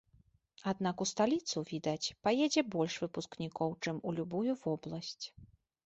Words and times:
Аднак 0.71 1.03
ў 1.05 1.11
сталіцу, 1.11 1.57
відаць, 1.73 2.11
паедзе 2.29 2.65
больш 2.79 2.99
выпускнікоў, 3.05 3.79
чым 3.89 3.95
у 4.09 4.19
любую 4.21 4.61
вобласць. 4.67 5.25